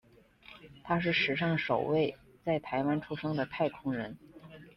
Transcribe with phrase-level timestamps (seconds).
[0.83, 4.17] 他是史上首位在台湾出生的太空人。